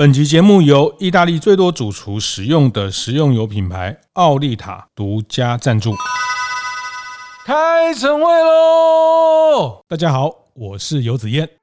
[0.00, 5.94] 本集节目由意大利最多主厨使用的食用油品牌奥利塔独家赞助。
[7.44, 9.84] 开晨会喽！
[9.86, 11.59] 大家好，我是游子彦。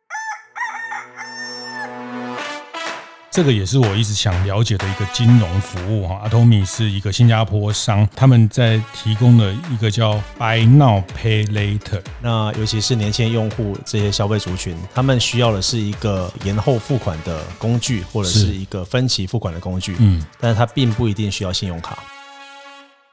[3.38, 12.02] 这个也是我一直想了解的一个金融服务哈，Atome 是一个新加坡商，他们在提供的一个叫 Buy Now Pay Later。
[12.20, 19.96] 那尤其是年轻用户这些消费族群，他们需要的是一个延后付款的工具，或者是一个分期付款的工具。
[20.00, 22.00] 嗯，但是它并不一定需要信用卡。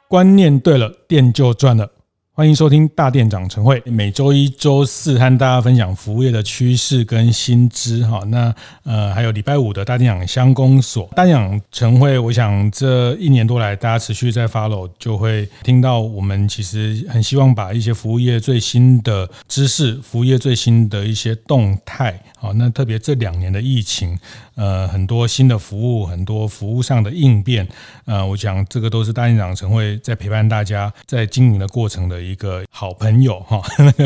[0.08, 1.90] 观念对了，店就赚了。
[2.36, 8.24] 欢迎收听大店长晨会，每周一、周四和大家分享服务业的趋势跟新知哈。
[8.26, 8.52] 那
[8.82, 24.18] 呃，还有礼拜五的大店长相公所大店长晨会，我想这一年多来，大家持续在 follow，就会听到我们其实很希望把一些服务业最新的知识、服务业最新的一些动态，好，那特别这两年的疫情。
[24.54, 27.66] 呃，很多新的服务，很多服务上的应变，
[28.04, 33.60] 呃，我想这个都是大院长陈慧在陪伴大家在经营的过程的一个好朋友哈。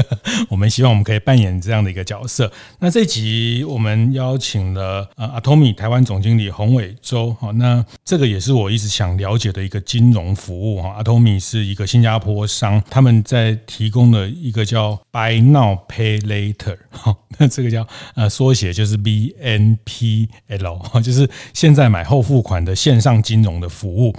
[0.49, 2.51] 我们希望我们可以扮演这样的一个角色。
[2.79, 7.51] 那这集我们邀请了呃，Atome 台湾总经理洪伟洲哈。
[7.53, 11.03] 那这个也是我一直想了解的一个金融服务哈。
[11.03, 17.15] Atome 是一个新加坡商，他们在提供的一个叫 Buy Now Pay Later 哈。
[17.37, 20.29] 那这个叫呃缩写就是 BNP。
[20.49, 24.15] L 就是现在买后付款的线上金融的服务。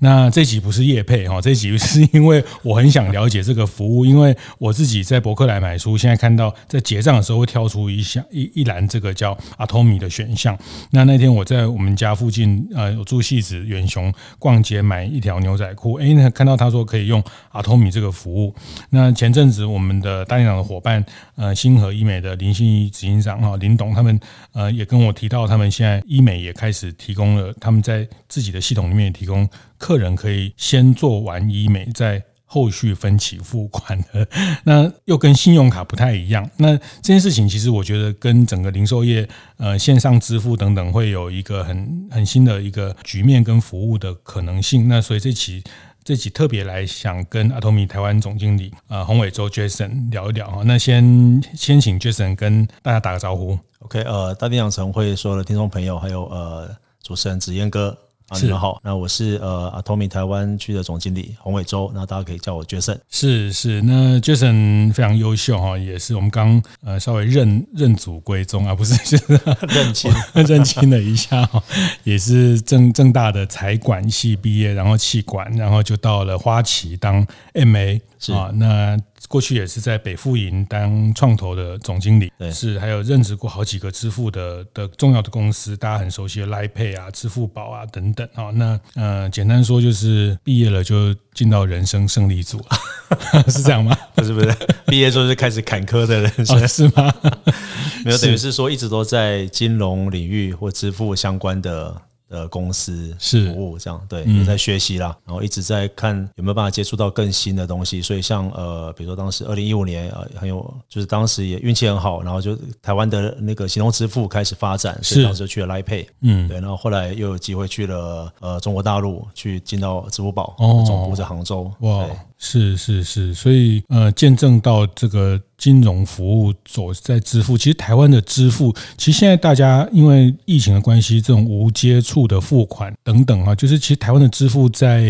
[0.00, 10.58] 那这集不是业配哈， 这集是因为我很想了解这个服务，因为我自己在博客来买书，现在看到在结账的时候会跳出一项一一栏这个叫 Atome 的选项。
[10.90, 18.54] 那那天我在我们家附近呃，有住戏子远雄逛街买一条牛仔裤，哎，那看到他说可以用 Atome 这个服务。
[18.90, 21.04] 那前阵子我们的大店长的伙伴
[21.36, 24.18] 呃，星河医美的林信怡执行长哈林董他们
[24.52, 25.73] 呃也跟我提到他们。
[25.74, 34.28] 现在医美也开始提供了，他们在自己的系统里面也提供客人可以先做完医美，再后续分期付款的。
[34.62, 36.48] 那又跟信用卡不太一样。
[36.58, 44.86] 那这件事情其实我觉得跟整个零售业呃线上支付等等会有一个很很新的一个局面跟服务的可能性。
[44.86, 45.64] 那所以这期
[46.04, 50.62] 这期特别来想跟阿托米台湾总经理呃洪伟洲 Jason 聊一聊哈。
[50.64, 53.58] 那先先请 Jason 跟大家打个招呼。
[53.78, 56.68] OK，呃，大店长晨会所的听众朋友，还有呃
[57.02, 57.96] 主持人子燕哥。
[58.28, 62.98] 啊，你们好，那我是呃 Atome 台湾区的总经理洪伟洲，那大家可以叫我 Jason。
[63.10, 71.62] 是是，那 Jason 非常优秀哈，也是我们刚呃稍微认认祖归宗啊，不是就是 认亲认亲了一下哈，
[72.04, 78.98] 也是正正大的财管系毕业，然后气管，然后就到了花旗当 MA 是啊，那。
[79.34, 88.52] 过去也是在北富银当创投的总经理，是还有任职过好几个支付的的重要的公司，大家很熟悉的 Line Pay 啊、支付宝啊等等啊。
[88.54, 92.64] 那呃，简单说就是毕业了就进到人生胜利组，
[93.50, 93.98] 是这样吗？
[94.14, 94.54] 不是不是，
[94.86, 97.12] 毕业之后就开始坎坷的人生，哦、是吗？
[98.06, 102.00] 没有，等于是说一直都在金融领域或支付相关的。
[102.28, 103.50] 的公司是。
[103.52, 108.00] 服务这样，对，也在学习啦，然后一直在看有没有办法接触到更新的东西。
[108.00, 120.54] 所以像呃，比如说当时二零一五年呃，很有就是当时也运气很好，然后就台湾的那个行动支付开始发展，所以当时就去了 Line Pay，嗯，对，然后后来又有机会去了呃中国大陆，去进到支付宝
[120.86, 122.06] 总部在杭州，哇。
[122.44, 135.02] 是是是，所以呃，见证到这个金融服务所在支付，其实台湾的支付，其实现在大家因为疫情的关系，这种无接触的付款等等啊，就是其实台湾的支付在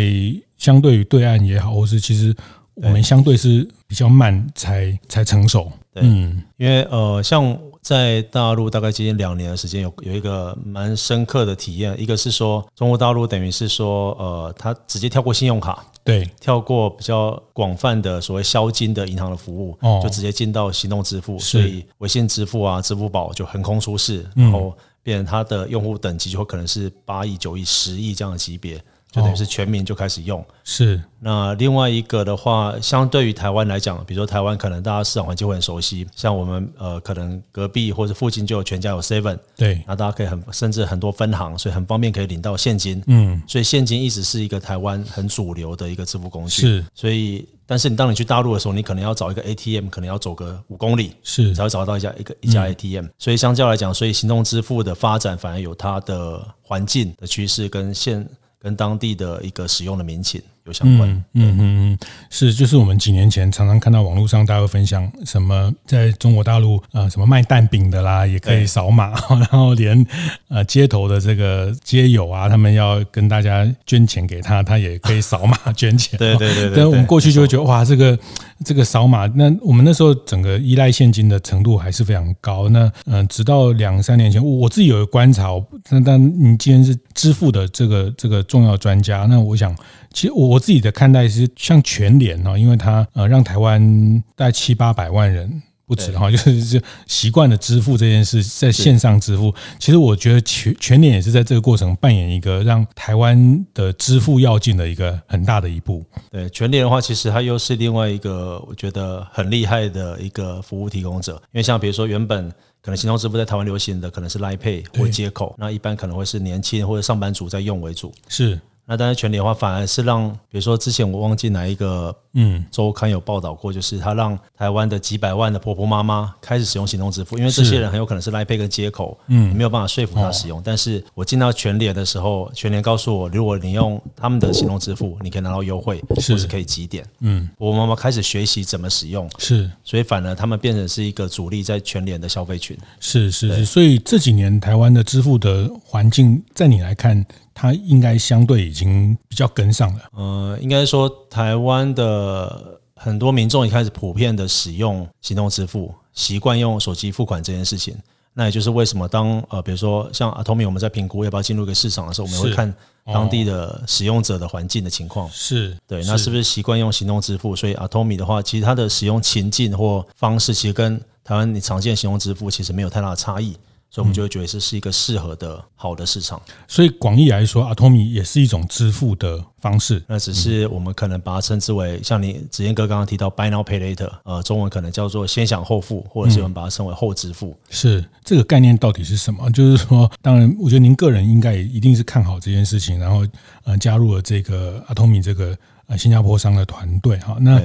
[0.56, 2.32] 相对于对岸也好，或是其实
[2.74, 5.70] 我们相对是比较慢才才成熟。
[5.96, 15.84] 嗯，因为呃，像在大陆大概接近两年的时间，有有一个蛮深刻的体验，一个是说中国大陆等于是说呃，他直接跳过信用卡。
[16.04, 28.78] 对，跳过比较广泛的所谓销金的银行的服务，就直接进到行动支付，所以微信支付啊、支付宝就横空出世，然后变成它的用户等级就会可能是八亿、九亿、十亿这样的级别。
[29.14, 31.00] 就等于是全民就开始用，哦、是。
[31.20, 46.84] 那另外一个的话，相对于台湾来讲，比如说台湾可能大家市场环境会很熟悉，像我们呃可能隔壁或者附近就有全家有 Seven，对，那大家可以很甚至很多分行，所以很方便可以领到现金，嗯，所以现金一直是一个台湾很主流的一个支付工具，是。
[46.92, 53.06] 所以，但是你当你去大陆的时候，你可能要找一个 ATM，可能要走个五公里，是，才会找到一家一个一家 ATM。
[53.16, 58.28] 所以相较来讲，所以行动支付的发展反而有它的环境的趋势跟现。
[58.64, 61.10] 跟当地的一个使用的民情，有相关。
[61.34, 61.98] 嗯嗯嗯，
[62.30, 70.06] 是，就是我们几年前常常看到网络上大家会分享什么，在中国大陆呃什么卖蛋饼的啦，也可以扫码， 然后连
[70.48, 76.18] 呃街头的这个街友啊，他们要跟大家捐钱给他，他也可以扫码 捐钱。
[76.18, 76.76] 对对对对。
[76.76, 78.18] 但我们过去就会觉得哇，这个
[78.64, 82.70] 这个扫码，那我们那时候整个依赖现金的程度还是非常高。
[82.70, 85.50] 那嗯、呃，直到两三年前，我自己有一个观察，
[85.90, 89.76] 但但你既然是支付的这个这个重要专家，那我想。
[90.14, 99.52] 其实我我自己的看待是像全联哈，因为它呃让台湾大概七八百万人不止哈，就是就习惯了支付这件事，在线上支付。
[99.78, 106.02] 其实我觉得全全联也是在这个过程扮演一个让台湾的支付要进的一个很大的一步。
[106.30, 111.32] 对，全联的话，其实它又是另外一个我觉得很厉害的一个服务提供者。
[111.52, 112.48] 因为像比如说原本
[112.80, 118.12] 可能行动支付在台湾流行的可能是 Line Pay 或接口，那一般可能会是年轻或者上班族在用为主。
[118.28, 118.58] 是。
[118.86, 130.60] 那但是，全联的话反而是让，比如说之前我忘记哪一个嗯周刊有报道过，就是他让台湾的几百万的婆婆妈妈开始使用行动支付，因为这些人很有可能是 Line Pay 跟接口，嗯，没有办法说服他使用。
[130.62, 137.02] 但是我进到全联的时候，全联告诉我，如果你用他们的行动支付，你可以拿到优惠，或是可以积点。
[137.20, 142.76] 嗯，婆婆妈妈开始学习怎么使用，是，所以反而他们变成是一个主力在全联的消费群。
[143.00, 150.00] 是是是，所以这几年台湾的支付的环境，在你来看，它应该相对已经比较跟上了。
[150.12, 157.96] 呃，应该说台湾的很多民众也开始普遍的使用行动支付，习惯用手机付款这件事情。
[158.36, 162.74] 那也就是为什么当呃，比如说像 Atomy 我们在评估要不要进入一个市场的时候，我们会看
[163.04, 165.30] 当地的使用者的环境的情况。
[165.30, 167.54] 是对，那是不是习惯用行动支付？
[167.54, 173.56] 所以 Atomy 的话，其实它的使用情境或方式，其实跟台湾你常见行动支付其实没有太大的差异。
[173.94, 176.42] 所以我们就会觉得这是一个适合的好的市场。
[176.66, 180.02] 所以广义来说，Atomy 也是一种支付的方式。
[180.08, 187.56] 那只是我们可能把它称之为，像你子燕哥刚刚提到 Buy Now Pay Later，呃，中文可能叫做先享后付，或者是我们把它称为后支付。
[187.70, 189.48] 是这个概念到底是什么？
[189.52, 193.24] 就是说，当然，我觉得您个人应该也一定是看好这件事情，然后
[193.62, 195.56] 呃加入了这个 Atomy 这个
[195.86, 197.16] 呃新加坡商的团队。
[197.18, 197.62] 哈，那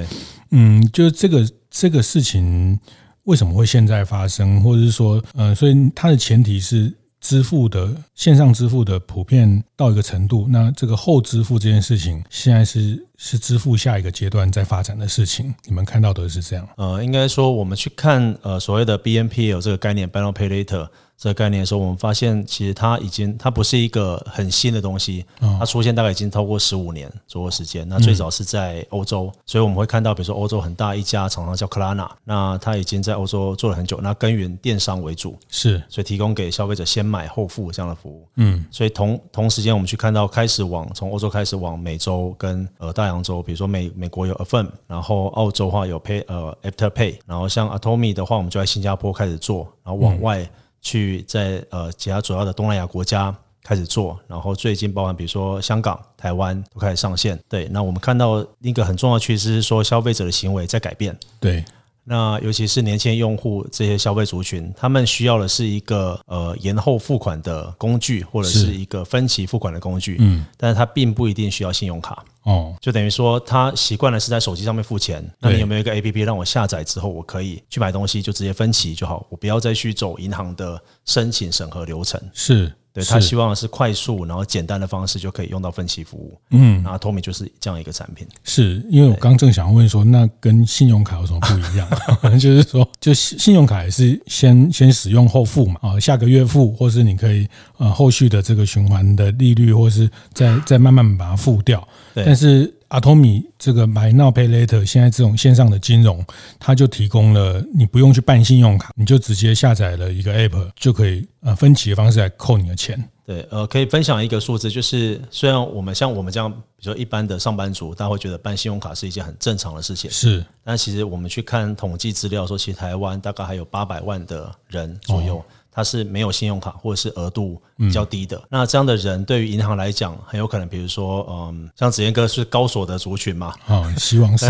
[0.50, 2.78] 嗯，就是这个这个事情。
[3.24, 15.54] 为什么会现在发生，或者是说，呃，所以它的前提是支付的线上支付的普遍到一个程度，那这个后支付这件事情，现在是是支付下一个阶段在发展的事情。
[15.66, 16.66] 你们看到的是这样？
[16.76, 20.88] 呃，应该说我们去看呃所谓的 BNPL 这个概念 b a n o p a y Later），。
[21.20, 25.22] 这个概念的时候，我们发现其实它已经它不是一个很新的东西，
[25.58, 27.86] 它出现大概已经超过十五年左右时间。
[27.86, 38.26] 那最早是在欧洲，所以我们会看到，比如说欧洲很大一家厂商叫 Klarna，那它已经在欧洲做了很久，那根源电商为主，是，所以提供给消费者先买后付这样的服务。
[38.36, 50.50] 嗯，所以同同时间我们去看到开始往从欧洲开始往美洲跟呃大洋洲，比如说美美国有 Affirm，然后澳洲的话有 Pay 呃 Afterpay，然后像 Atomy 的话，我们就在新加坡开始做，然后往外。
[50.80, 57.38] 去在呃其他主要的东南亚国家开始做，然后最近包含比如说香港、台湾都开始上线。
[57.48, 61.16] 对，那我们看到一个很重要的趋势是说消费者的行为在改变。
[61.38, 61.64] 对，
[62.10, 70.16] 那尤其是年轻用户这些消费族群，他们需要的是一个呃延后付款的工具，或者是一个分期付款的工具。
[70.18, 72.24] 嗯，但是他并不一定需要信用卡。
[72.42, 82.20] 哦，就等于说他习惯了是在手机上面付钱，那你有没有一个 APP 让我下载之后，我可以去买东西就直接分期就好，我不要再去走银行的申请审核流程。
[82.34, 82.72] 是。
[82.92, 86.36] 对，他希望的是快速然后简单的方式就可以用到分期服务。
[86.50, 88.26] 嗯，然后 Tommy 就是这样一个产品。
[88.42, 91.88] 是因为我刚正想问说，那跟信用卡有什么不一样？
[92.40, 97.48] 就是说，就信用卡也是先先使用后付嘛，啊，下个月付，或是你可以
[97.78, 101.86] 呃后续的这个循环的利率，或是再再慢慢把它付掉。
[102.14, 106.24] 但是 Atomy 这个 Buy Now Pay Later 现在这种线上的金融，
[106.58, 113.02] 它就提供了你不用去办信用卡，你就直接下载了一个 App 就可以呃分期的方式来扣你的钱。
[113.24, 125.38] 对，呃，可以分享一个数字，就是虽然我们像我们这样，比如说一般的上班族，大家会觉得办信用卡是一件很正常的事情，是，但其实我们去看统计资料说，其实台湾大概还有八百万的人左右。
[125.38, 128.36] 哦他是没有信用卡，或者是额度比较低的。
[128.36, 133.54] 嗯、那这样的人对于银行来讲，很有可能，比如说，嗯，像子燕哥是高所得族群嘛？
[133.66, 134.46] 啊，希望是，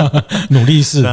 [0.50, 1.04] 努力是。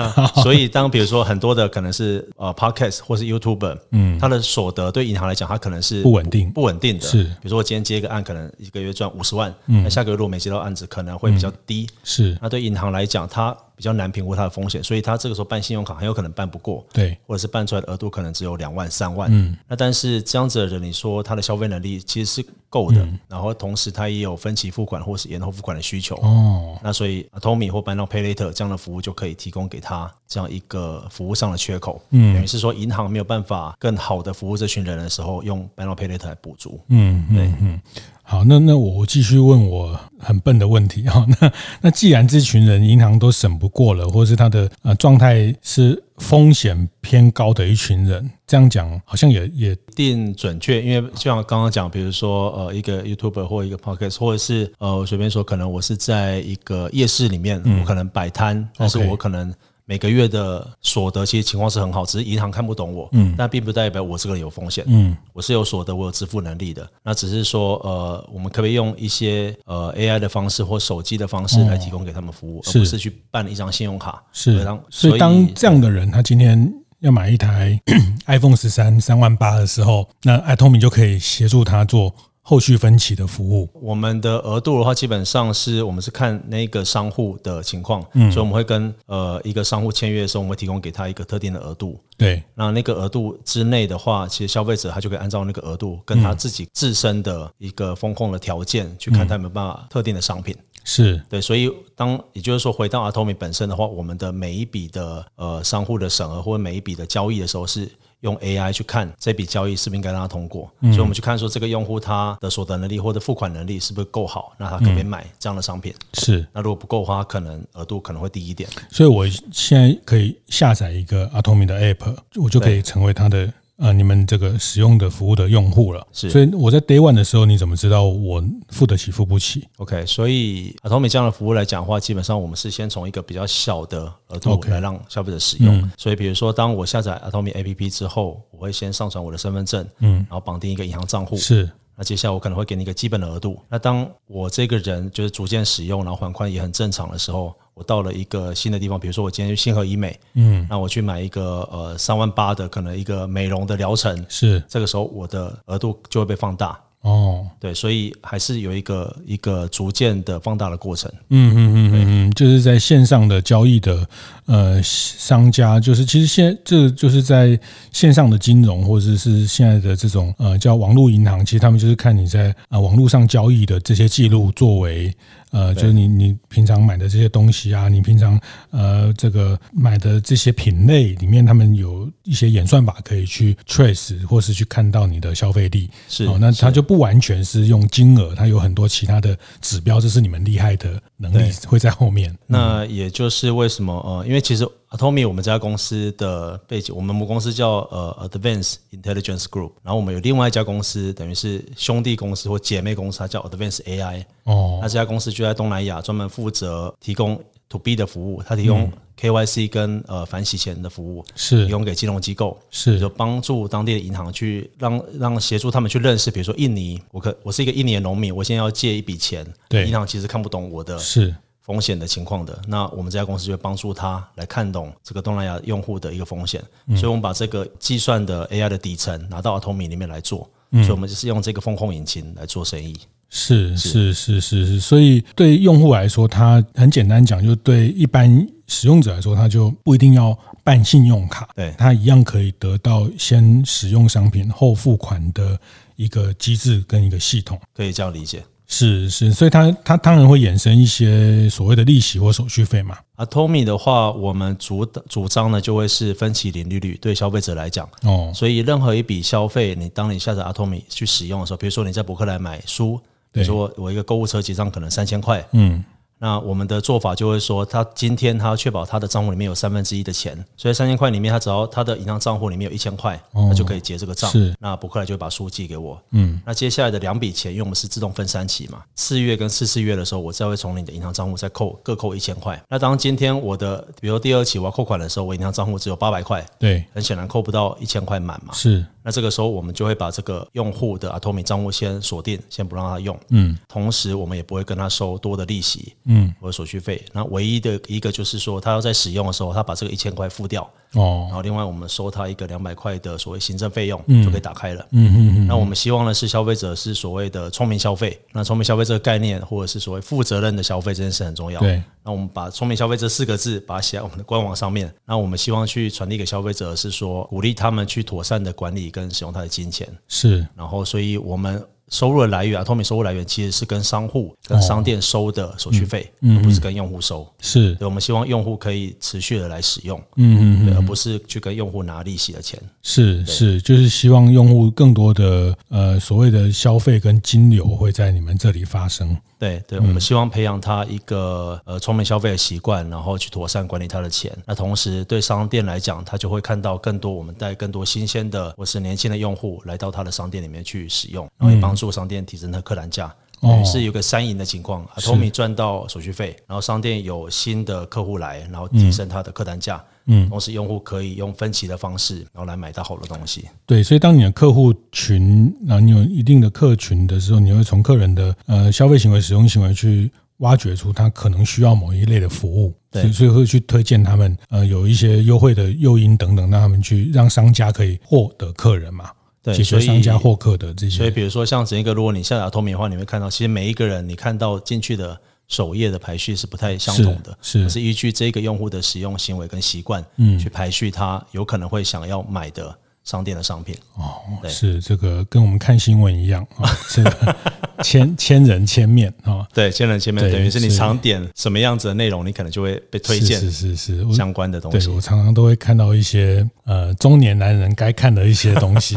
[0.44, 7.06] 所以，当比如说很多的可能是呃，Podcast 或是 YouTuber，嗯，他的所得对银行来讲，他可能是不稳定、不稳定的。
[7.06, 11.88] 是，比如说我今天接一个案，可能一个月赚五十万，嗯，那下个月如果没接到案子，可能会比较低。
[12.04, 13.56] 是，那对银行来讲，他。
[13.78, 19.30] 比较难评估它的风险，所以他这个时候办信用卡很有可能办不过，对，或者是办出来的额度可能只有两万、三万。
[19.32, 26.16] 嗯，那但是这样子的人，你说他的消费能力其实是够的，嗯、然后同时它也有分期付款或是延后付款的需求。
[26.18, 32.02] 哦，那所以 Atomy 或 Buy Now Pay Later 这样的服务就可以提供给他这样一个服务上的缺口。
[32.12, 36.80] 嗯，等于是说银行没有办法更好的服务这群人的时候，用 Buy Now Pay Later 来补足。
[36.90, 37.58] 嗯，对，嗯。
[37.62, 37.82] 嗯
[38.30, 41.26] 好，那那我继续问我很笨的问题哈。
[41.40, 59.54] 那那既然这群人银行都审不过了，或者是他的呃状态是风险偏高的一群人，这样讲好像也也定准确，因为就像刚刚讲，比如说呃一个 YouTuber 或一个 Podcast，或者是呃我随便说，可能我是在一个夜市里面，我可能摆摊，但是我可能。
[59.90, 77.80] 每个月的所得其实情况是很好，只是银行看不懂我，嗯，但并不代表我这个人有风险，嗯，我是有所得，我有支付能力的，那只是说，呃，我们可不可以用一些呃 AI 的方式或手机的方式来提供给他们服务，而不是去办一张信用卡，是，所以当这样的人他今天要买一台
[78.28, 82.14] iPhone 十三三万八的时候，那 Atome 就可以协助他做。
[82.50, 101.22] 后续分期的服务，我们的额度的话，基本上是我们是看那个商户的情况，嗯，所以我们会跟呃一个商户签约的时候，我们会提供给他一个特定的额度，对，那那个额度之内的话，其实消费者他就可以按照那个额度，跟他自己自身的一个风控的条件去看他有没有办法特定的商品，是。
[101.30, 107.92] 对，所以当也就是说回到 Atome 本身的话，我们的每一笔的呃商户的审核或者每一笔的交易的时候是。
[108.22, 115.94] 用 AI 去看这笔交易是不是应该让他通过，所以我们去看说这个用户他的所得能力或者付款能力是不是够好，那他可不可以买这样的商品？
[116.14, 118.70] 是，那如果不够的话，可能额度可能会低一点。
[118.90, 123.52] 所以我现在可以下载一个 Atomi 的 App，我就可以成为他的。
[123.78, 135.92] 呃，你们这个使用的服务的用户了，是，所以我在 Day One 的时候，你怎么知道我付得起付不起？OK，所以 Atome 这样的服务来讲的话，基本上我们是先从一个比较小的额度来让消费者使用。
[135.96, 141.70] 所以比如说，当我下载 Atome APP 之后，我会先上传我的身份证，嗯，然后绑定一个银行账户，是。
[142.00, 143.60] 那接下来我可能会给你一个基本的额度。
[143.68, 156.80] 那当我这个人就是逐渐使用，然后还款也很正常的时候，我到了一个新的地方，比如说我今天去星河医美，嗯，那我去买一个呃三万八的可能一个美容的疗程，是这个时候我的额度就会被放大。
[157.02, 161.10] 哦，对，所以还是有一个一个逐渐的放大的过程。
[161.30, 164.06] 嗯嗯嗯嗯嗯，就是在线上的交易的
[164.48, 167.58] 呃商家，就是其实现这就是在
[167.94, 175.16] 线上的金融或者是现在的这种呃叫网络银行，其实他们就是看你在啊网络上交易的这些记录作为。
[175.58, 192.36] 呃，就是你你平常买的这些东西啊，你平常呃这个买的这些品类里面，他们有一些演算法可以去 trace 或是去看到你的消费力，是哦，那它就不完全是用金额，它有很多其他的指标，这是你们厉害的能力会在后面。
[192.46, 194.68] 那也就是为什么呃，因为其实。
[194.90, 204.24] Atome 我们这家公司的背景，我们母公司叫呃 Advanced Intelligence Group，然后我们有另外一家公司，等于是兄弟公司或姐妹公司，它叫 Advanced AI。
[204.46, 207.38] 哦，那这家公司就在东南亚，专门负责提供
[207.70, 208.90] To B 的服务，它提供
[209.20, 211.66] KYC 跟呃反洗钱的服务，是。
[211.66, 212.98] 提供给金融机构，是。
[212.98, 221.36] 就帮助当地的银行去让让协助他们去认识，比如说印尼，我可我是一个印尼的农民，我现在要借一笔钱，对，银行其实看不懂我的，是。
[221.68, 226.64] 风险的情况的，那我们这家公司就会帮助他来看懂这个东南亚用户的一个风险，
[226.96, 232.96] 所以我们把这个计算的 AI 的底层拿到 Atome 里面来做，所以我们就是用这个风控引擎来做生意。
[233.30, 245.60] 是是是是是，所以对用户来说，他很简单讲，就对一般使用者来说，他就不一定要办信用卡，对，他一样可以得到先使用商品后付款的
[245.98, 248.42] 一个机制跟一个系统，可以这样理解。
[248.68, 252.98] 是是，所以它它当然会衍生一些所谓的利息或手续费嘛。
[253.16, 257.88] Atome 的话，我们主主张呢就会是分期零利率，对消费者来讲。
[258.04, 263.00] 哦，所以任何一笔消费，你当你下载 Atome 去使用的时候，比如说你在博客来买书，
[263.32, 265.84] 比如说我一个购物车结账可能三千块，嗯。
[266.20, 274.30] 那我们的做法就会说，他今天他要确保他的账户里面有三分之一的钱，所以三千块里面，他只要他的银行账户里面有一千块，他就可以结这个账。
[274.32, 276.02] 是，那博客来就会把书寄给我。
[276.12, 282.60] 嗯，那接下来的两笔钱，因为我们是自动分三期嘛，四月跟四四月的时候，我再会从你的银行账户再扣各扣一千块。
[282.70, 288.54] 那当今天我的，比如第二期我要扣款的时候，我银行账户只有八百块，对，很显然扣不到一千块满嘛。
[288.54, 288.86] 是。
[289.04, 293.18] 那这个时候，我们就会把这个用户的 Atome 账户先锁定，先不让他用。
[293.30, 295.94] 嗯，同时我们也不会跟他收多的利息。
[296.08, 297.04] 嗯，我的手续费。
[297.14, 304.86] 那唯一的一个就是说，他要在使用的时候，他把这个一千块付掉哦，然后另外我们收他一个两百块的所谓行政费用，就可以打开了。
[304.92, 305.48] 嗯嗯嗯。
[305.48, 308.20] 那我们希望的是消费者是所谓的聪明消费。
[308.32, 311.60] 那聪明消费这个概念，或者是所谓负责任的消费这件事很重要。
[311.60, 311.82] 对。
[312.04, 314.94] 那我们把聪明消费这四个字，把它写在我们的官网上面。
[315.06, 319.88] 那我们希望去传递给消费者是说，鼓励他们去妥善的管理跟使用他的金钱。
[320.08, 320.48] 是。
[320.56, 321.62] 然后，所以我们。
[321.90, 327.28] 收入的来源啊，Atomy 收入来源其实是跟商户、跟商店收的手续费，而不是跟用户收。
[327.40, 332.60] 是，对，我们希望用户可以持续的来使用，嗯嗯，而不是去跟用户拿利息的钱。
[332.84, 339.16] 是是，就是希望用户更多的呃所谓的消费跟金流会在你们这里发生。
[339.40, 344.36] 对对，我们希望培养他一个呃聪明消费的习惯，然后去妥善管理他的钱。
[344.46, 353.14] 那同时对商店来讲，他就会看到更多我们带更多新鲜的或是年轻的用户来到他的商店里面去使用，然后也帮助商店提升他客单价。
[353.42, 359.84] 哦，是有个三赢的情况，Atomy 赚到手续费，然后商店有新的客户来，然后提升他的客单价。
[360.10, 363.46] 嗯，同时用户可以用分期的方式，然后来买到好的东西。
[363.66, 379.12] 对，所以当你的客户群，然后你有一定的客群的时候，你会从客人的呃消费行为、使用行为去挖掘出他可能需要某一类的服务，对，所以会去推荐他们呃有一些优惠的诱因等等，让他们去让商家可以获得客人嘛。
[379.54, 380.98] 对，解决商家获客的这些。
[380.98, 385.20] 所以比如说像整一个，如果你下载 Atomy 的话，你会看到其实每一个人你看到进去的。
[385.50, 393.74] 首页的排序是不太相同的，是，是，是依据这个用户的使用行为跟习惯，嗯，去排序他有可能会想要买的商店的商品。
[393.96, 397.36] 哦，是这个跟我们看新闻一样啊，这个。
[397.84, 404.88] 千千人千面啊， 对，千人千面，等于是你常点什么样子的内容，你可能就会被推荐，是是是相关的东西。
[404.88, 408.96] 对，我常常都会看到一些呃中年男人该看的一些东西，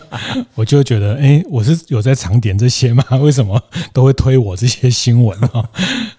[0.56, 3.04] 我就觉得，哎，我是有在常点这些吗？
[3.22, 5.68] 为什么都会推我这些新闻啊？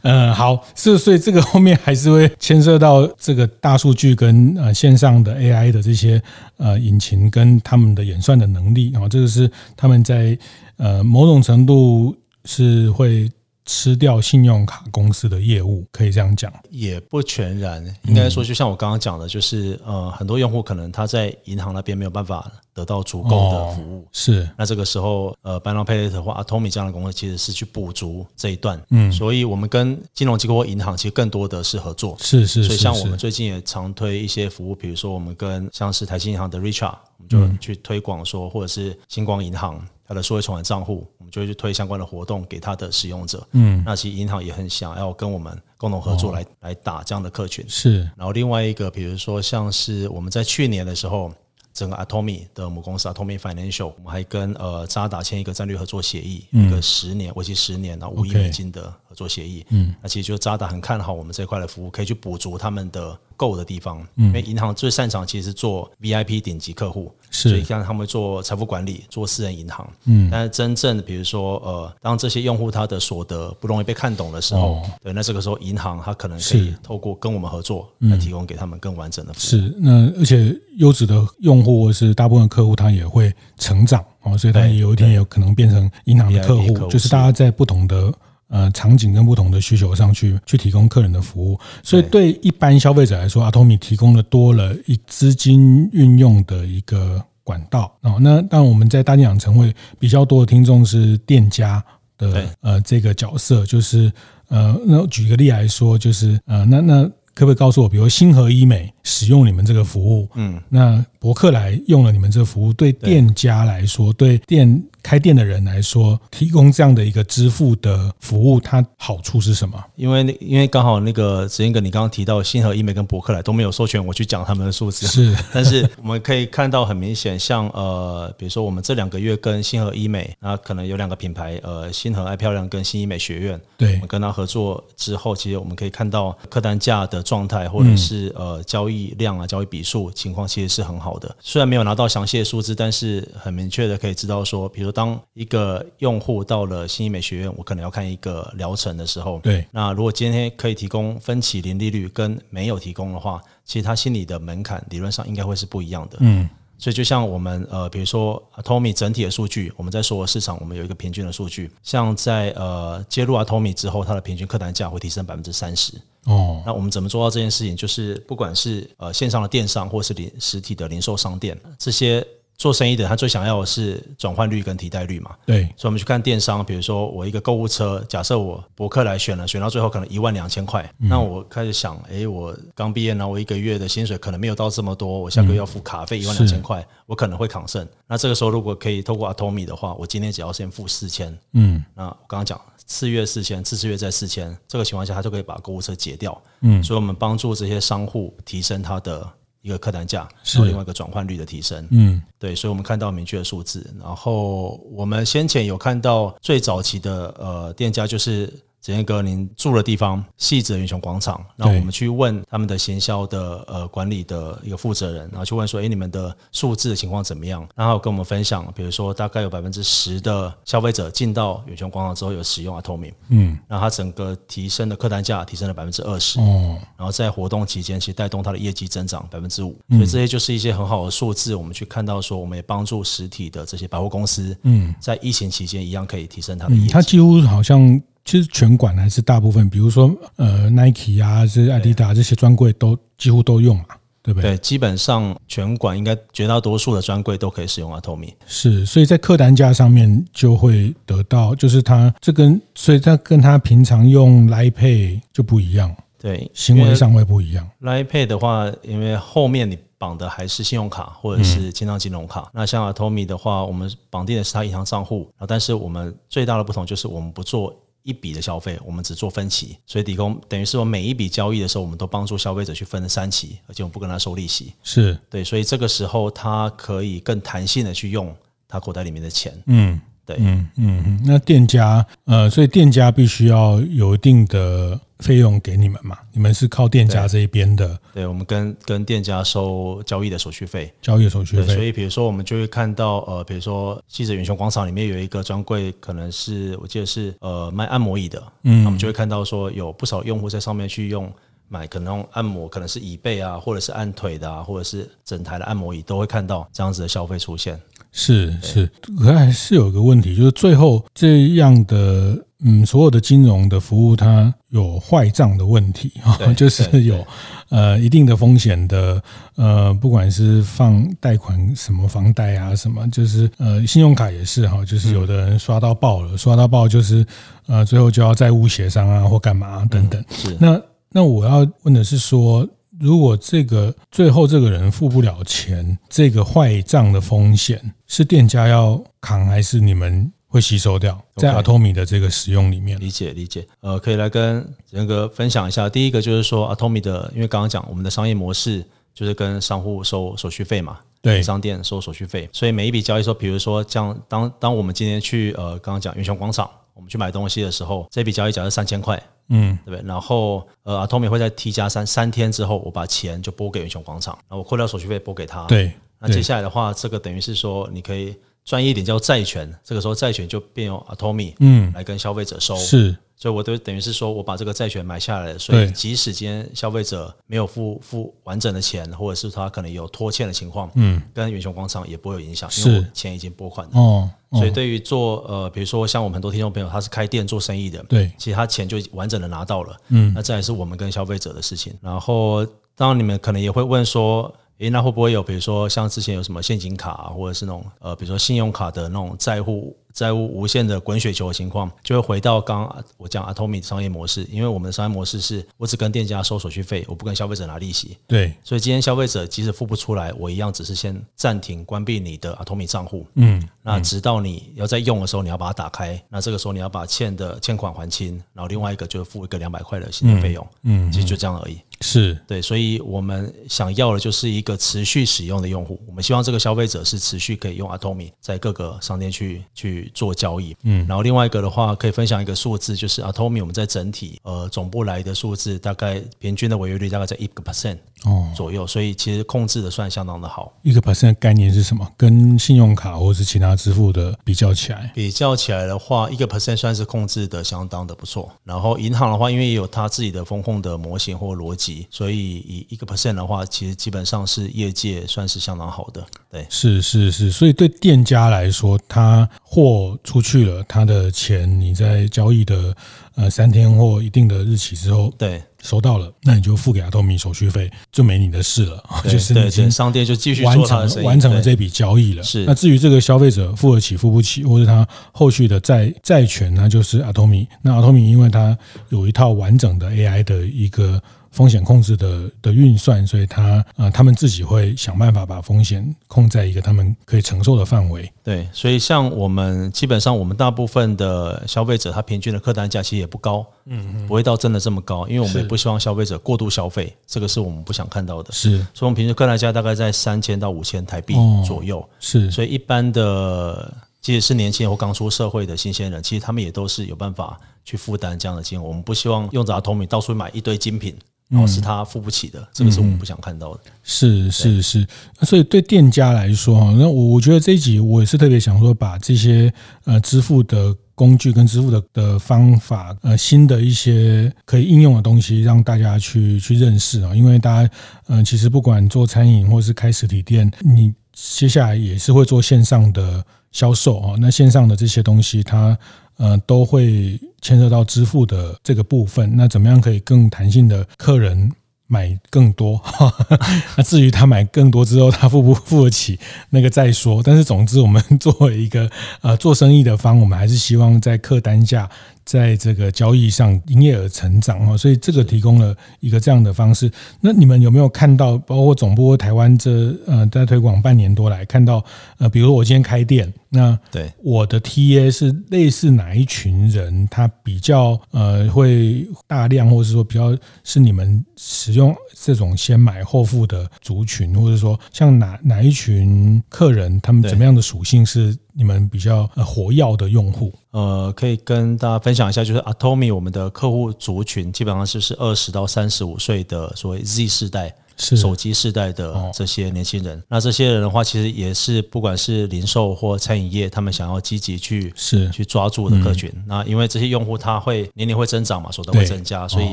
[0.03, 6.21] 嗯，好，是所以这个后面还是会牵涉到这个大数据跟呃线上的 AI 的这些
[6.57, 10.37] 呃引擎跟他们的演算的能力啊，这个是他们在。
[10.77, 12.13] 呃，某种程度
[12.45, 13.31] 是会
[13.65, 17.83] 吃掉信用卡公司的业务，可以这样讲，也不全然。
[18.03, 24.49] 应该说，就像我刚刚讲的，就是呃，很多用户可能他在银行那边没有办法得到足够的服务，是。
[24.57, 28.81] 那这个时候，呃，Buy Now Pay Later 的话，Atomy 这样的公司其实是去补足这一段。
[28.89, 32.17] 嗯，所以我们跟金融机构或银行其实更多的是合作。
[32.19, 32.63] 是是。
[32.63, 36.95] 所以像我们最近也常推一些服务，比如说我们跟像是台新银行的 Richard
[37.31, 39.81] 我们就去推广说，或者是星光银行。
[40.07, 43.45] 他的数位存款账户，我们就会去推相关的活动给他的使用者。
[43.51, 47.63] 嗯，那其实银行也很想要跟我们共同合作来、哦、来打这样的客群。
[47.67, 51.31] 是，然后另外一个，比如说像是我们在去年的时候，
[51.73, 59.63] 整个 Atomy 的母公司 Atomy Financial，我们还跟呃渣打签一个战略合作协议，嗯、一个十年为期十年，然后五亿美金的合作协议。
[59.69, 64.05] 嗯，那其实就渣打很看好我们这块的服务，可以去补足他们的够的地方。
[64.15, 67.11] 嗯，因为银行最擅长其实是做 VIP 顶级客户。
[67.29, 79.41] 是所以像他们做财富管理，做私人银行，嗯，但是真正比如说呃，当这些用户他的所得不容易被看懂的时候，哦、对，那这个时候银行他可能可以透过跟我们合作来提供给他们更完整的服务。
[79.41, 88.13] 是，那而且优质的用户或是大部分客户他也会成长哦，所以他也有一天有可能变成银行的客户，就是大家在不同的。
[88.53, 92.39] 呃，场景跟不同的需求上去去提供客人的服务，所以对。
[92.43, 97.91] 一般消费者来说阿托米提供了多了一资金运用的一个管道。
[98.01, 101.83] 哦，那当然我们在大店养成会比较多的听众是店家
[102.17, 104.11] 的呃这个角色，就是
[104.49, 114.83] 呃，那举个例来说，就是呃，那那可不可以告诉我，比如星河医美使用你们这个服务，嗯，那博客来用了你们这个服务，对店家来说，对店。
[115.03, 119.77] 开店的人来说，提供这样的一个支付的服务，它好处是什么？
[119.97, 125.35] 因为因为刚好那个子英哥，你刚刚提到星禾医美跟博客来都没有授权我去讲他们的数字，是。
[125.53, 141.35] 但是我们可以看到很明显，像呃，比如说我们这两个月跟星禾医美，那可能有两个品牌，呃，星河爱漂亮跟新医美学院，对，我们跟他合作之后，其实我们可以看到客单价的状态，或者是呃交易量啊、交易笔数情况，其实是很好的。
[141.41, 144.93] 虽然没有拿到详细的数字，但是很明确的可以知道说，比如。
[144.93, 156.17] 当一个用户到了新医美学院，我可能要看一个疗程的时候，对，那如果今天可以提供分期零利率，跟没有提供的话，其实他心里的门槛理论上应该会是不一样的。
[156.19, 156.47] 嗯，
[156.77, 165.93] 所以就像我们呃，比如说 Atomy 整体的数据，我们在所有市场我们有一个平均的数据，像在呃接入 Atomy 之后，它的平均客单价会提升百分之三十。
[166.25, 167.75] 哦，那我们怎么做到这件事情？
[167.75, 172.25] 就是不管是呃线上的电商，或是零实体的零售商店，这些。
[172.63, 175.35] 做生意的他最想要的是转换率跟替代率嘛。
[175.45, 187.85] 对，所以我们去看电商，比如说我一个购物车，假设我博客来选了，选到最后可能一万两千块，嗯、那我开始想，哎，我刚毕业呢，我一个月的薪水可能没有到这么多，我下个月要付卡费一万两千块，我可能会抗胜。
[188.07, 199.29] 那这个时候如果可以透过 Atomy 的话，我今天只要先付四千，嗯，那我刚刚讲次月四千，次次月再四千，这个情况下他就可以把购物车解掉，嗯，所以我们帮助这些商户提升他的。
[199.63, 201.87] 一个客单价，是另外一个转换率的提升。
[201.89, 203.91] 嗯，对，所以我们看到明确的数字。
[203.99, 208.53] 然后我们先前有看到最早期的呃店家就是。
[208.83, 217.65] 简彦哥，您住的地方，汐止远雄广场，那我们去问他们的行销的呃管理的一个负责人，然后去问说，哎，你们的数字的情况怎么样？
[217.77, 238.01] 然后跟我们分享，比如说大概有百分之十的消费者进到远雄广场之后有使用 Atomy，嗯，然后他整个提升的客单价提升了百分之二十，哦，然后在活动期间其实带动它的业绩增长百分之五，所以这些就是一些很好的数字，我们去看到说，我们也帮助实体的这些百货公司，嗯，在疫情期间一样可以提升它的业绩，它几乎好像。
[238.25, 243.85] 其实全馆还是大部分，比如说呃，Nike 啊，这艾迪达这些专柜都几乎都用嘛，
[244.21, 244.51] 对不对？
[244.51, 248.33] 对，基本上全馆应该绝大多数的专柜都可以使用 Atomy。
[248.45, 257.69] 是，所以在客单价上面就会得到，就是它这跟所以它跟它平常用 Line Pay 就不一样，对，行为上会不一样。
[257.81, 267.77] Line Pay 的话，因为后面你绑的还是信用卡或者是线上金融卡，嗯、那像 Atomy 的话，我们绑定的是它银行账户，但是我们最大的不同就是我们不做。
[268.03, 274.73] 一笔的消费，我们只做分期，所以抵供等于是我每一笔交易的时候，我们都帮助消费者去分三期，而且我们不跟他收利息。
[274.83, 278.35] 是对，所以这个时候他可以更弹性的去用
[278.67, 279.53] 他口袋里面的钱。
[279.67, 279.99] 嗯。
[280.25, 286.17] 对，嗯嗯，那店家呃，所以店家必须要有一定的费用给你们嘛？
[286.31, 287.99] 你们是靠店家这一边的？
[288.13, 291.75] 对，我们跟跟店家收交易的手续费，交易的手续费。
[291.75, 301.29] 所以比如说，我们就会看到呃，比如说汐止远雄广场里面有一个专柜，可能是我记得是呃卖按摩椅的，嗯，我们就会看到说有不少用户在上面去用
[301.67, 307.79] 买，可能按摩，可能是椅背啊，或者是按腿的啊，或者是整台的按摩椅，都会看到这样子的消费出现。
[308.15, 317.25] 是是，可还是有一个问题，就是最后这样的嗯，所有的金融的服务，它有坏账的问题啊， 就是有
[317.69, 319.21] 呃一定的风险的
[319.55, 327.25] 呃，不管是放贷款什么房贷啊什么，就是呃信用卡也是哈，就是有的人刷到爆了，刷到爆就是
[327.65, 330.23] 呃最后就要债务协商啊或干嘛等等。
[330.29, 332.67] 是那那我要问的是说。
[332.99, 341.19] 如果这个最后这个人付不了钱，这个坏账的风险是店家要扛，还是你们会吸收掉？
[341.35, 343.67] 在阿托米的这个使用里面，理解理解。
[343.81, 345.89] 呃，可以来跟仁哥分享一下。
[345.89, 356.69] 第一个就是说 Atomy 的，因为刚刚讲我们的商业模式就是跟商户收手续费嘛，对，商店收手续费，所以每一笔交易说，比如说像当当我们今天去呃，刚刚讲云雄广场。
[356.93, 360.07] 我们去买东西的时候，这笔交易假设三千块，嗯，对不对？
[360.07, 365.65] 然后呃，Atomy 会在 T 加三三天之后，我把钱就拨给远雄广场，然后我扣掉手续费拨给他。
[365.65, 372.75] 对，那接下来的话，这个等于是说，你可以专业一点叫债权，这个时候债权就变用 Atomy 嗯来跟消费者收。
[372.75, 373.15] 是。
[373.35, 375.57] 所以，我都等于是说，我把这个债权买下来。
[375.57, 383.99] 所以，即使今天消费者没有付付完整的钱，或者是他可能有拖欠的情况，嗯，跟远雄广场也不会有影响，因为我钱已经拨款了。
[383.99, 389.97] 哦，所以对于做呃，比如说像我们很多听众朋友，他是开店做生意的，对，其实他钱就完整的拿到了。
[390.07, 391.93] 嗯，那这也是我们跟消费者的事情。
[392.01, 399.95] 然后，当然你们可能也会问说，诶，那会不会有比如说像之前有什么现金卡，或者是那种呃，比如说信用卡的那种债务？
[400.13, 408.15] 债务无限的滚雪球的情况，就会回到刚刚我讲 Atomy 商业模式，因为我们的商业模式是我只跟店家收手续费，我不跟消费者拿利息。
[408.27, 413.25] 对，所以今天消费者即使付不出来，我一样只是先暂停关闭你的 Atomy 账户。
[413.33, 420.67] 嗯，那直到你要再用的时候，你要把它打开，那这个时候你要把欠的欠款还清，然后另外一个就是付一个两百块的新的费用。
[420.83, 421.79] 嗯，其实就这样而已。
[422.01, 430.02] 是对，所以我们想要的就是一个持续使用的用户，我们希望这个消费者是持续可以用 Atomy 在各个商店去去。
[430.13, 440.71] 做交易，嗯，然后另外一个的话，可以分享一个数字，就是 Atomy 我们在整体呃总部来的数字，大概平均的违约率大概在一个 percent 哦左右，所以其实控制的算相当的好。
[440.83, 442.07] 一个 percent 的概念是什么？
[442.17, 448.51] 跟信用卡或是其他支付的比较起来，比较起来的话，一个 percent 算是控制的相当的不错。
[448.63, 456.25] 然后银行的话，因为也有它自己的风控的模型或逻辑，所以以一个 percent 的话，其实基本上是业界算是相当好的。
[456.51, 462.95] 对，是是是，所以对店家来说，他货出去了，他的钱你在交易的
[463.35, 469.03] 呃三天或一定的日期之后，对，收到了，那你就付给 Atomy 手续费，就没你的事了。
[469.29, 472.41] 就是已经，商店就继续完成完成了这笔交易了。
[472.41, 472.65] 是。
[472.65, 477.67] 那至于这个消费者付得起付不起，或者他后续的债债权，那就是 Atomy。
[477.83, 478.75] 那 Atomy 因为它
[479.09, 481.21] 有一套完整的 AI 的一个。
[481.53, 488.29] 风险控制的的运算，所以他呃，他们自己会想办法把风险控在一个他们可以承受的范围。
[488.43, 498.51] 对，所以像我们基本上，我们大部分的消费者，他平均的客单价其实也不高，嗯嗯，不会到真的这么高，因为我们也不希望消费者过度消费，这个是我们不想看到的。
[498.51, 501.35] 是，所以我们平均客单价大概在三千到五千台币
[501.65, 502.03] 左右。
[502.19, 508.81] 是，所以一般的，即使是年轻人或刚出社会的新鲜人，其实他们也都是有办法去负担这样的金额。
[508.81, 511.15] 我们不希望用着 Atomy 到处买一堆精品。
[511.53, 513.81] 然后是他付不起的，这个是我们不想看到的。
[514.01, 515.07] 是是是，
[515.43, 519.71] 所以对店家来说哈，那我我觉得这一集我也是特别想说，把这些
[520.05, 527.35] 呃支付的工具跟支付的的方法，呃新的一些可以应用的东西，让大家去去认识啊。
[527.35, 527.93] 因为大家
[528.25, 534.35] 呃其实不管做餐饮或是开实体店，你接下来也是会做线上的销售啊。
[534.39, 535.95] 那线上的这些东西，它。
[536.37, 539.55] 呃，都会牵涉到支付的这个部分。
[539.55, 541.71] 那怎么样可以更弹性的客人
[542.07, 543.01] 买更多？
[543.97, 547.41] 那至于他买更多之后，他付不付得起，那个再说。
[547.43, 549.09] 但是总之，我们 作为一个
[549.41, 552.09] 呃做生意的方，我们还是希望在客单价。
[552.45, 557.11] 在这个交易上营业额成长哦，所以这个提供了一个这样的方式。
[557.41, 562.03] 那你们有没有看到，包括总部台湾这呃在推广半年多来看到
[562.37, 567.27] 呃，比如我今天开店，那对我的 TA 是类似哪一群人？
[567.29, 578.55] 他比较呃会大量，或者是说比较是你们使用这种先买后付的族群，或者说像哪哪一群客人，他们怎么样的属性是？
[578.75, 587.95] 你们比较呃活跃的用户，呃，可以跟大家分享一下，就是 Atomy 我们的客户族群基本上就是二十到三十五岁的所谓 Z 世代。
[588.17, 588.37] 是。
[588.43, 595.49] 手机世代的这些年轻人，那这些人的话，其实也是不管是零售或餐饮业，他们想要积极去是。
[595.51, 596.51] 去抓住的客群。
[596.65, 599.87] 那因为这些用户他会年龄会增长嘛，所得会增加，所以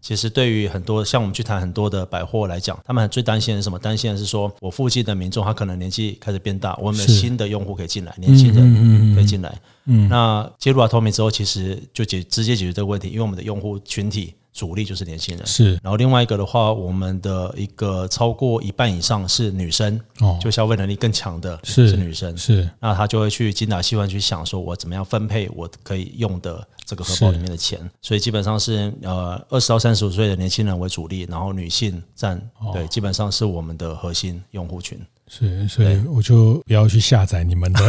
[0.00, 3.78] 其实对于很多像我们去谈很多的百货来讲，他们最担心的是什么？
[3.78, 9.58] 担心的是说我附近的民众他可能年纪开始变大，我们有新的用户可以进来，年轻人可以进来。
[9.86, 14.34] 嗯，那接入 Atomy 之后，其实就解直接解决这个问题，因为我们的用户群体。
[14.54, 15.72] 主力就是年轻人，是。
[15.82, 22.70] 然后另外一个的话，我们的一个超过一半以上是女生，哦，就消费能力更强的是是女生，是。
[22.78, 27.78] 那她就会去精打细算去想，说我怎么样分配我可以用的这个荷包里面的钱。
[28.02, 32.40] 所以基本上是呃二十到三十五岁的年轻人为主力，然后女性占
[32.72, 34.98] 对，基本上是我们的核心用户群。
[35.26, 37.80] 是，所以我就不要去下载你们的，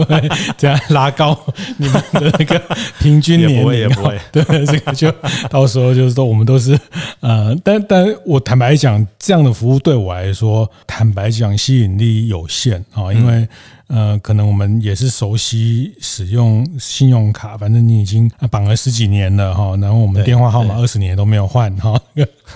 [0.56, 1.38] 这样拉高
[1.76, 2.58] 你们的那个
[2.98, 4.44] 平均年龄，也不会，也不会。
[4.44, 5.12] 对，这个就
[5.50, 6.76] 到时候就是说，我们都是
[7.20, 13.46] 呃，但但我坦白讲，这样的服务对我来说，坦白讲吸引力有限啊，因为。
[13.88, 22.00] 呃，可能我们也是熟悉使用信用卡，反正你已经绑了十几年了哈，然后我们电话号码二十年都没有换哈。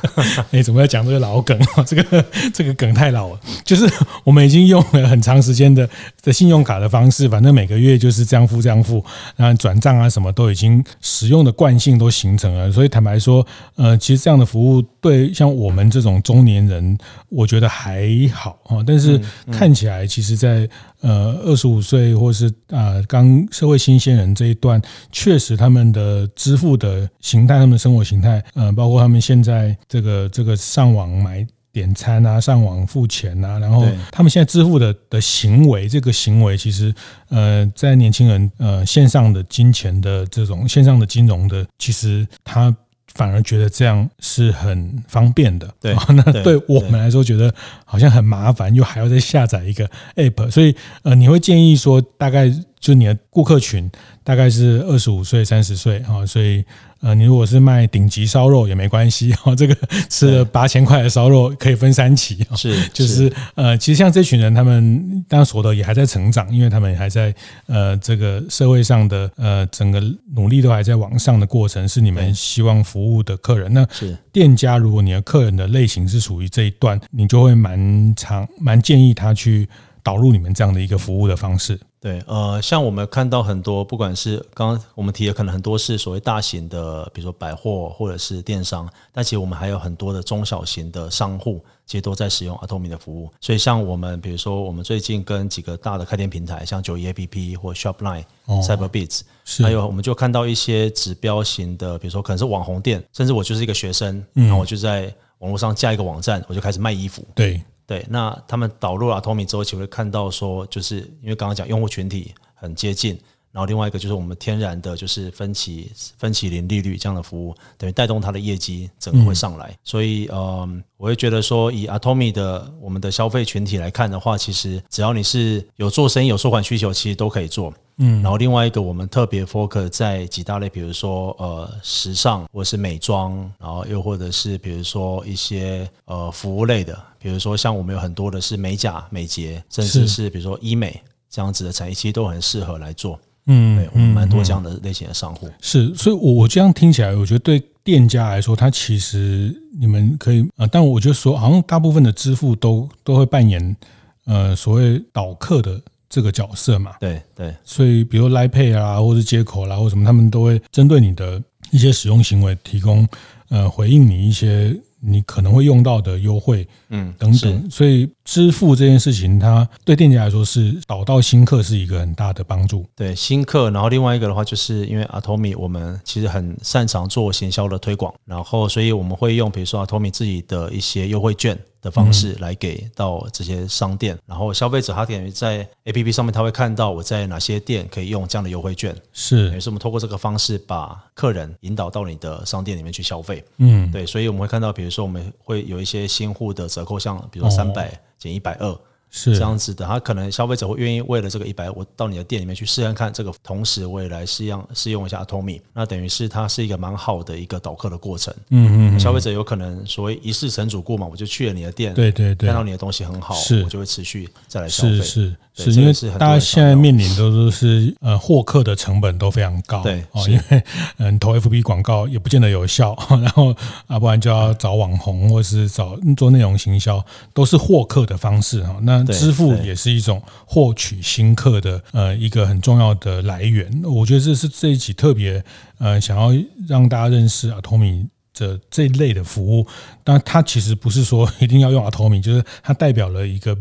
[0.52, 1.58] 哎，怎么要讲这个老梗？
[1.86, 3.88] 这个这个梗太老了，就是
[4.24, 5.88] 我们已经用了很长时间的
[6.22, 9.04] 的信用卡的方式，反正每个月就是这样付这样付，
[9.36, 12.70] 然后转账啊什么都已经使用的惯性都形成了。
[12.70, 16.96] 所以坦白说，呃，其实这样的服务对像我们这种中年人，
[17.28, 18.82] 我觉得还好啊。
[18.86, 20.68] 但是看起来，其实在
[21.00, 36.94] 呃，二十五岁或是啊刚社会新鲜人这一段，确实他们的支付的形态，他们的生活形态，呃，包括他们现在这个这个上网买点餐啊，上网付钱啊，然后他们现在支付的的行为，这个行为其实
[37.28, 42.74] 呃，在年轻人呃线上的金钱的这种线上的金融的，其实他。
[43.14, 53.90] 反而觉得这样是很方便的，对， 那对我们来说觉得好像很麻烦，又还要再下载一个 app，所以呃，你会建议说，大概就你的顾客群
[54.24, 56.64] 大概是二十五岁、三十岁啊，所以。
[57.02, 59.76] 呃，你如果是卖顶级烧肉也没关系哈，这个
[60.08, 67.34] 吃了八千块的烧肉可以分三期，是就是呃，其实像这群人，他们当然所得也还在成长，因为他们还在
[67.66, 70.00] 呃这个社会上的呃整个
[70.34, 73.72] 努力都还在往上的过程，是你们希望服务的客人。
[73.72, 79.68] 那是店家，如果你的客人的类型是属于这一段，你就会蛮长蛮建议他去
[80.04, 81.78] 导入你们这样的一个服务的方式。
[82.02, 93.30] 对，呃，像我们看到很多，不管是刚刚我们提的，可能很多是所谓大型的，比如说百货或者是电商，但其实我们还有很多的中小型的商户，其实都在使用 Atomy 的服务。
[93.40, 99.20] 所以像我们，比如说我们最近跟几个大的开店平台，像九一 APP 或 Shopline、哦、Cyberbiz，
[99.62, 105.02] 还有我们就看到一些指标型的，比如说可能是网红店，甚至我就是一个学生，然后我就在
[105.38, 107.24] 网络上架一个网站，我就开始卖衣服。
[107.32, 107.62] 对。
[107.86, 113.18] 对，那他们导入了 Atomy 之后，就会看到说，就是因为刚刚讲用户群体很接近，
[113.52, 119.68] 然后另外一个就是我们天然的就是分期分期零利率这样的服务，等于带动它的业绩整个会上来。
[119.68, 127.72] 嗯、所以，嗯，我会觉得说，以 Atomy 的我们的消费群体来看的话，其实只要你是有做生意、有收款需求，其实都可以做。
[127.98, 143.20] 嗯，然后另外一个我们特别 focus 在几大类，比如说呃时尚或者是美妆，然后又或者是比如说一些呃服务类的，比如说像我们有很多的是美甲、美睫，甚至是比如说医美这样子的产业，其实都很适合来做。
[143.46, 145.48] 嗯，对，我们蛮多这样的类型的商户。
[145.60, 153.76] 是，所以我我这样听起来，我觉得对店家来说，他其实你们可以啊，但我就说，好像大部分的支付都都会扮演
[154.24, 155.80] 呃所谓导客的。
[156.14, 163.08] 这个角色嘛，对对，所以比如 Line Pay 啊，或者接口啦，或什么，他们都会针对你的一些使用行为，提供
[163.48, 167.70] 呃回应你一些你可能会用到的优惠，嗯，等等。
[167.70, 172.86] 所以支付这件事情，它对店家来说是导到新客是一个很大的帮助。
[172.94, 181.58] 对新客，然后另外一个的话，就是因为 Atomy 我们其实很擅长做行销的推广，然后所以我们会用比如说 Atomy 自己的一些优惠券。
[181.82, 198.78] 的方式来给到这些商店，然后消费者他等于在 APP 上面他会看到我在哪些店可以用这样的优惠券，是，等于是我们透过这个方式把客人引导到你的商店里面去消费，嗯，对，所以我们会看到，比如说我们会有一些新户的折扣，像比如说三百减一百二。
[199.12, 199.34] 是。
[199.36, 208.34] 这样子的，他可能消费者会愿意为了这个一百，我到你的店里面去试看看这个，同时我也来试用试用一下 Atomy，那等于是它是一个蛮好的一个导客的过程。
[208.48, 213.62] 嗯嗯，消费者有可能所谓一试成主顾嘛，我就去了你的店，对对对，看到你的东西很好，是。
[213.62, 215.02] 我就会持续再来消费。
[215.02, 220.62] 是是是，因为大家现在面临都是呃获客的成本都非常高，对，哦，因为
[220.96, 223.54] 嗯投 FB 广告也不见得有效， 然后
[223.86, 229.02] 啊不然就要找网红或是找做内容行销，都是获客的方式哈，那。
[229.22, 235.44] 支付也是一种获取新客的呃一个很重要的来源，我觉得这是这一期特别
[235.78, 236.30] 呃想要
[236.66, 239.66] 让大家认识 Atomy 的这一类的服务，
[240.02, 243.54] 但它其实不是说 一定要用 Atomy，就是它代表了一个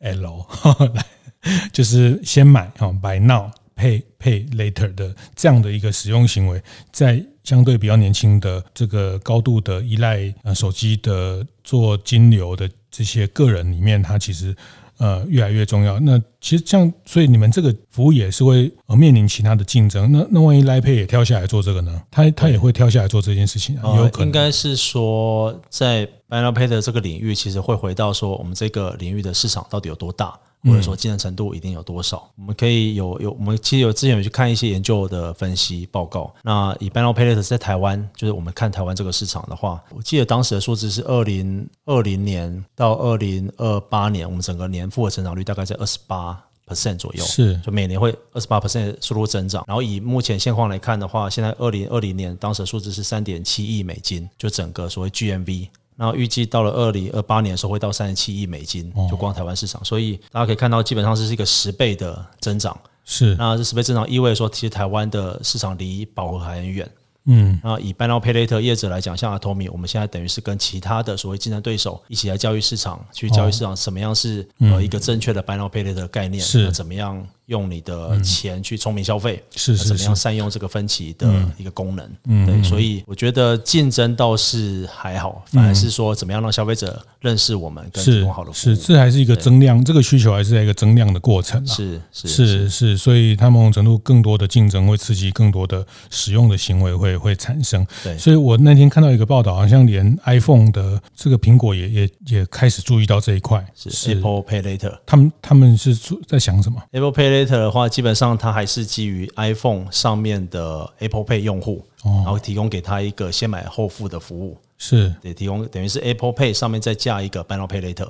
[0.00, 0.92] BPL，
[1.72, 12.68] 就是先买啊 Buy Now Pay Pay Later 的这样的一个使用行为，在相对比较年轻的这个高度的依赖呃手机的做金流的。
[12.92, 14.52] 这些个人里面，它其实
[14.98, 16.00] 呃越来越重要。
[16.00, 20.10] 那其实这样，所以你们这个服务也是会呃面临其他的竞争。
[20.10, 22.02] 那那万一 Line Pay 也跳下来做这个呢？
[22.10, 23.96] 他他也会跳下来做这件事情啊？
[23.96, 24.26] 有可能。
[24.26, 30.38] 应该是说，在 Now Pay 的这个领域，其实会回到说，我们这个领域的市场到底有多大？
[30.62, 32.18] 或者说竞争程度一定有多少？
[32.18, 36.30] 嗯、我们可以有有，我们其实有之前有去看一些研究的分析报告。
[36.42, 46.38] 那以 Buy Now Pay Later 在台湾，就是我们看台湾这个市场的话，我记得当时的数字是二零二零年到二零二八年，我们整个年复合成长率大概在二十八
[46.68, 49.64] percent 左右，是就每年会二十八 percent 速度增长。
[49.66, 55.68] 然后以目前现况来看的话，现在二零二零年当时的数字是三点七亿美金，就整个所谓 GMV。
[56.00, 62.74] 然后预计到了二零二八年的时候会到三十七亿美金，就光台湾市场，所以大家可以看到，基本上是一个十倍的增长。
[63.04, 66.90] 是，那这十倍增长意味着说，其实台湾的市场离饱和还很远。
[67.26, 77.22] 嗯，那以 Buy Now Pay Later 业者来讲，像 Atomy，我们现在等于是跟其他的所谓竞争对手一起来教育市场，去教育市场什么样是呃一个正确的 Buy Now Pay Later 的概念，是怎么样。
[77.50, 82.08] 用你的钱去聪明消费，是怎么样善用这个分歧的一个功能？
[82.26, 88.74] 嗯，对，所以我觉得竞争倒是还好，反而是说怎么样让消费者认识我们，跟提供好的服务。
[88.74, 91.66] 是，这还是一个增量，这个需求还是在一个增量的过程。
[91.66, 97.84] 是是是是，所以它某种程度更多的竞争会刺激更多的使用的行为会会产生。
[98.04, 103.64] 对，所以我那天看到一个报道，好像连 iPhone 的这个苹果也也也开始注意到这一块。
[103.74, 105.96] 是 Apple Pay Later，他们他们是
[106.28, 115.14] 在想什么？Apple Pay 的话，基本上它还是基于 iPhone 上面的 Apple Pay 用户，然后提供给他一个先买后付的服务，是。
[115.20, 118.08] 得提供等于是 Apple Pay 上面再加一个 Buy Now Pay Later，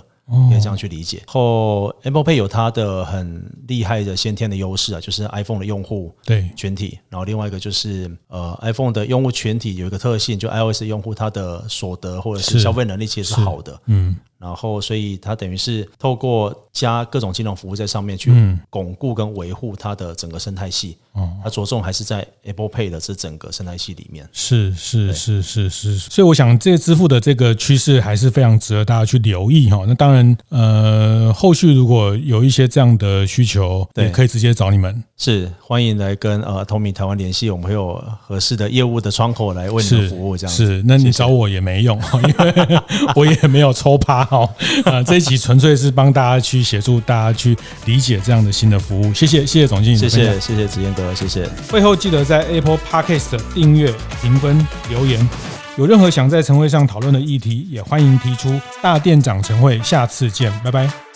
[0.51, 1.23] 可以这样去理解。
[1.27, 6.49] 后 Apple Pay 有它的很厉害的先天的优势啊，就是 iPhone 的用户对。
[6.57, 13.41] 群体，然后另外一个就是呃 iPhone 的用户群体有一个特性，就 iOS 用户他的所得或者是消费能力其实是。
[13.41, 14.17] 好的，嗯。
[14.41, 18.33] 然后，所以它等于是透过加各种金融服务在上面去
[18.71, 20.97] 巩固跟维护它的整个生态系。
[21.13, 24.27] 哦，它着重还是在 Apple Pay 的这整个生态系里面。
[24.33, 29.85] 是是是是是，所以我想这个支付的这个趋势还是非常值得大家去留意哈。
[29.87, 35.03] 那当然，呃，后续如果有一些这样的需求，对，可以直接找你们。
[35.17, 40.37] 是，欢迎来跟呃 Tomy 台湾联系，我们会有合适的业务的窗口来为你们服务。
[40.37, 42.81] 这样是，是，那你找我也没用，因为
[43.17, 44.49] 我也没有抽趴哈。
[44.85, 49.13] 啊，这一集纯粹是帮大家去协助大家去理解这样的新的服务。
[49.13, 51.47] 谢谢，谢谢总经理，谢谢，谢谢子燕哥，谢谢。
[51.71, 55.29] 会后记得在 Apple Podcast 订阅、评分、留言。
[55.77, 58.61] 有任何想在晨会上讨论的议题，也欢迎提出。
[58.81, 61.10] 大店长晨会，下次见，拜拜。